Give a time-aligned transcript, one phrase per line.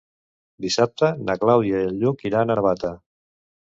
[0.65, 2.97] Dissabte na Clàudia i en Lluc iran a Navata.